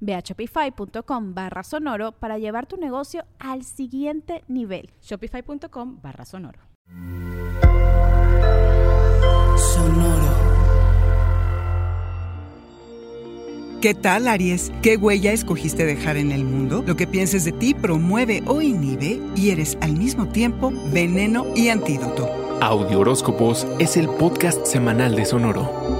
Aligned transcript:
Ve 0.00 0.14
a 0.14 0.20
shopify.com 0.20 1.34
barra 1.34 1.62
sonoro 1.62 2.12
para 2.12 2.38
llevar 2.38 2.66
tu 2.66 2.76
negocio 2.76 3.24
al 3.38 3.64
siguiente 3.64 4.44
nivel. 4.48 4.90
Shopify.com 5.02 6.00
barra 6.02 6.24
sonoro. 6.24 6.60
Sonoro. 9.56 10.48
¿Qué 13.80 13.94
tal, 13.94 14.26
Aries? 14.26 14.72
¿Qué 14.82 14.96
huella 14.96 15.32
escogiste 15.32 15.84
dejar 15.84 16.16
en 16.16 16.32
el 16.32 16.42
mundo? 16.42 16.82
Lo 16.84 16.96
que 16.96 17.06
pienses 17.06 17.44
de 17.44 17.52
ti 17.52 17.74
promueve 17.74 18.42
o 18.46 18.60
inhibe 18.60 19.20
y 19.36 19.50
eres 19.50 19.78
al 19.80 19.92
mismo 19.92 20.26
tiempo 20.26 20.72
veneno 20.92 21.46
y 21.54 21.68
antídoto. 21.68 22.28
Audio 22.60 22.98
Horóscopos 22.98 23.68
es 23.78 23.96
el 23.96 24.08
podcast 24.08 24.66
semanal 24.66 25.14
de 25.14 25.24
Sonoro. 25.24 25.97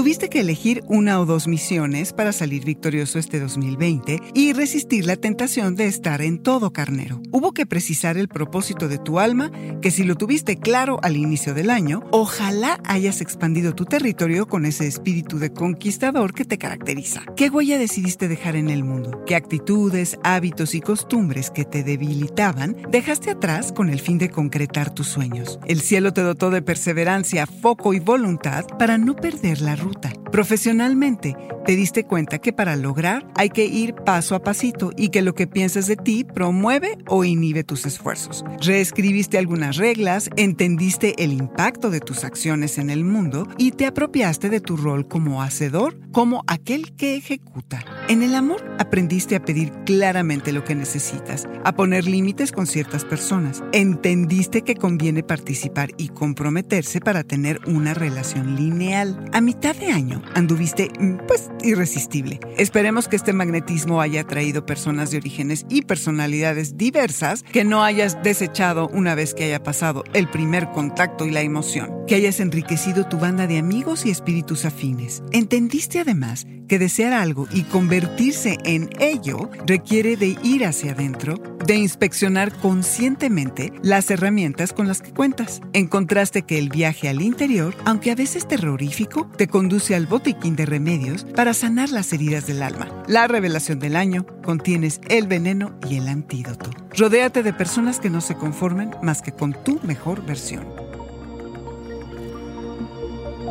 Tuviste 0.00 0.30
que 0.30 0.40
elegir 0.40 0.82
una 0.86 1.20
o 1.20 1.26
dos 1.26 1.46
misiones 1.46 2.14
para 2.14 2.32
salir 2.32 2.64
victorioso 2.64 3.18
este 3.18 3.38
2020 3.38 4.18
y 4.32 4.54
resistir 4.54 5.04
la 5.04 5.16
tentación 5.16 5.74
de 5.74 5.88
estar 5.88 6.22
en 6.22 6.42
todo 6.42 6.72
carnero. 6.72 7.20
Hubo 7.32 7.52
que 7.52 7.66
precisar 7.66 8.16
el 8.16 8.26
propósito 8.26 8.88
de 8.88 8.96
tu 8.96 9.18
alma, 9.20 9.50
que 9.82 9.90
si 9.90 10.04
lo 10.04 10.14
tuviste 10.14 10.56
claro 10.56 11.00
al 11.02 11.18
inicio 11.18 11.52
del 11.52 11.68
año, 11.68 12.02
ojalá 12.12 12.80
hayas 12.84 13.20
expandido 13.20 13.74
tu 13.74 13.84
territorio 13.84 14.48
con 14.48 14.64
ese 14.64 14.86
espíritu 14.86 15.38
de 15.38 15.52
conquistador 15.52 16.32
que 16.32 16.46
te 16.46 16.56
caracteriza. 16.56 17.20
¿Qué 17.36 17.50
huella 17.50 17.78
decidiste 17.78 18.26
dejar 18.26 18.56
en 18.56 18.70
el 18.70 18.84
mundo? 18.84 19.22
¿Qué 19.26 19.36
actitudes, 19.36 20.18
hábitos 20.24 20.74
y 20.74 20.80
costumbres 20.80 21.50
que 21.50 21.66
te 21.66 21.84
debilitaban 21.84 22.74
dejaste 22.90 23.32
atrás 23.32 23.70
con 23.70 23.90
el 23.90 24.00
fin 24.00 24.16
de 24.16 24.30
concretar 24.30 24.94
tus 24.94 25.08
sueños? 25.08 25.58
El 25.66 25.82
cielo 25.82 26.14
te 26.14 26.22
dotó 26.22 26.48
de 26.48 26.62
perseverancia, 26.62 27.46
foco 27.46 27.92
y 27.92 28.00
voluntad 28.00 28.64
para 28.78 28.96
no 28.96 29.14
perder 29.14 29.60
la 29.60 29.76
ruta 29.76 29.89
круто. 29.90 30.19
Profesionalmente, 30.32 31.36
te 31.66 31.74
diste 31.74 32.04
cuenta 32.04 32.38
que 32.38 32.52
para 32.52 32.76
lograr 32.76 33.26
hay 33.34 33.50
que 33.50 33.64
ir 33.64 33.94
paso 33.94 34.36
a 34.36 34.42
pasito 34.42 34.92
y 34.96 35.08
que 35.08 35.22
lo 35.22 35.34
que 35.34 35.48
piensas 35.48 35.88
de 35.88 35.96
ti 35.96 36.24
promueve 36.24 36.98
o 37.08 37.24
inhibe 37.24 37.64
tus 37.64 37.84
esfuerzos. 37.84 38.44
Reescribiste 38.60 39.38
algunas 39.38 39.76
reglas, 39.76 40.30
entendiste 40.36 41.22
el 41.22 41.32
impacto 41.32 41.90
de 41.90 42.00
tus 42.00 42.22
acciones 42.22 42.78
en 42.78 42.90
el 42.90 43.04
mundo 43.04 43.46
y 43.58 43.72
te 43.72 43.86
apropiaste 43.86 44.50
de 44.50 44.60
tu 44.60 44.76
rol 44.76 45.08
como 45.08 45.42
hacedor, 45.42 45.98
como 46.12 46.44
aquel 46.46 46.94
que 46.94 47.16
ejecuta. 47.16 47.84
En 48.08 48.22
el 48.22 48.34
amor 48.34 48.64
aprendiste 48.78 49.34
a 49.34 49.44
pedir 49.44 49.72
claramente 49.84 50.52
lo 50.52 50.64
que 50.64 50.74
necesitas, 50.76 51.48
a 51.64 51.72
poner 51.72 52.06
límites 52.06 52.52
con 52.52 52.66
ciertas 52.66 53.04
personas. 53.04 53.64
Entendiste 53.72 54.62
que 54.62 54.76
conviene 54.76 55.22
participar 55.22 55.90
y 55.96 56.08
comprometerse 56.08 57.00
para 57.00 57.24
tener 57.24 57.60
una 57.66 57.94
relación 57.94 58.54
lineal. 58.56 59.24
A 59.32 59.40
mitad 59.40 59.74
de 59.76 59.90
año 59.90 60.19
anduviste, 60.34 60.90
mm, 60.98 61.26
pues, 61.26 61.50
irresistible. 61.62 62.40
Esperemos 62.56 63.08
que 63.08 63.16
este 63.16 63.32
magnetismo 63.32 64.00
haya 64.00 64.24
traído 64.24 64.66
personas 64.66 65.10
de 65.10 65.18
orígenes 65.18 65.66
y 65.68 65.82
personalidades 65.82 66.76
diversas 66.76 67.42
que 67.42 67.64
no 67.64 67.82
hayas 67.84 68.22
desechado 68.22 68.88
una 68.88 69.14
vez 69.14 69.34
que 69.34 69.44
haya 69.44 69.62
pasado 69.62 70.04
el 70.12 70.28
primer 70.28 70.70
contacto 70.70 71.26
y 71.26 71.30
la 71.30 71.42
emoción, 71.42 71.90
que 72.06 72.14
hayas 72.14 72.40
enriquecido 72.40 73.06
tu 73.06 73.18
banda 73.18 73.46
de 73.46 73.58
amigos 73.58 74.06
y 74.06 74.10
espíritus 74.10 74.64
afines. 74.64 75.22
Entendiste 75.32 76.00
además 76.00 76.46
que 76.68 76.78
desear 76.78 77.12
algo 77.12 77.48
y 77.52 77.64
convertirse 77.64 78.58
en 78.64 78.90
ello 79.00 79.50
requiere 79.66 80.16
de 80.16 80.36
ir 80.44 80.64
hacia 80.64 80.92
adentro, 80.92 81.49
de 81.70 81.76
inspeccionar 81.76 82.52
conscientemente 82.52 83.72
las 83.84 84.10
herramientas 84.10 84.72
con 84.72 84.88
las 84.88 85.00
que 85.00 85.12
cuentas. 85.12 85.60
Encontraste 85.72 86.42
que 86.42 86.58
el 86.58 86.68
viaje 86.68 87.08
al 87.08 87.22
interior, 87.22 87.76
aunque 87.84 88.10
a 88.10 88.16
veces 88.16 88.48
terrorífico, 88.48 89.30
te 89.36 89.46
conduce 89.46 89.94
al 89.94 90.08
botiquín 90.08 90.56
de 90.56 90.66
remedios 90.66 91.22
para 91.22 91.54
sanar 91.54 91.90
las 91.90 92.12
heridas 92.12 92.48
del 92.48 92.64
alma. 92.64 92.88
La 93.06 93.28
revelación 93.28 93.78
del 93.78 93.94
año 93.94 94.26
contienes 94.42 95.00
el 95.08 95.28
veneno 95.28 95.78
y 95.88 95.98
el 95.98 96.08
antídoto. 96.08 96.70
Rodéate 96.98 97.44
de 97.44 97.52
personas 97.52 98.00
que 98.00 98.10
no 98.10 98.20
se 98.20 98.34
conformen 98.34 98.90
más 99.00 99.22
que 99.22 99.30
con 99.30 99.52
tu 99.52 99.78
mejor 99.84 100.26
versión. 100.26 100.66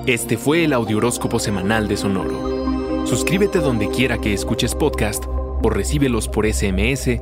Este 0.07 0.35
fue 0.35 0.65
el 0.65 0.73
Audioróscopo 0.73 1.39
Semanal 1.39 1.87
de 1.87 1.95
Sonoro. 1.95 3.07
Suscríbete 3.07 3.59
donde 3.59 3.87
quiera 3.87 4.17
que 4.17 4.33
escuches 4.33 4.75
podcast 4.75 5.23
o 5.25 5.69
recíbelos 5.69 6.27
por 6.27 6.45
SMS 6.45 7.21